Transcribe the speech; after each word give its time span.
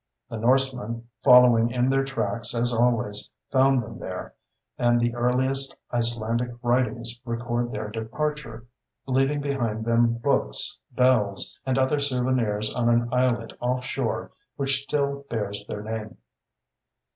The 0.31 0.37
Norsemen, 0.39 1.07
following 1.23 1.69
in 1.69 1.91
their 1.91 2.03
tracks 2.03 2.55
as 2.55 2.73
always, 2.73 3.29
found 3.51 3.83
them 3.83 3.99
there, 3.99 4.33
and 4.75 4.99
the 4.99 5.13
earliest 5.13 5.77
Icelandic 5.93 6.49
writings 6.63 7.19
record 7.23 7.71
their 7.71 7.91
departure, 7.91 8.65
leaving 9.05 9.41
behind 9.41 9.85
them 9.85 10.13
books, 10.15 10.79
bells, 10.91 11.55
and 11.67 11.77
other 11.77 11.99
souvenirs 11.99 12.73
on 12.73 12.89
an 12.89 13.09
islet 13.13 13.53
off 13.61 13.83
shore 13.85 14.31
which 14.55 14.81
still 14.85 15.27
bears 15.29 15.67
their 15.69 15.83
name. 15.83 16.17